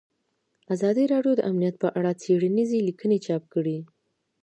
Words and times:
ازادي 0.73 1.03
راډیو 1.13 1.33
د 1.37 1.41
امنیت 1.49 1.75
په 1.83 1.87
اړه 1.97 2.11
څېړنیزې 2.21 2.79
لیکنې 2.87 3.17
چاپ 3.25 3.43
کړي. 3.53 3.77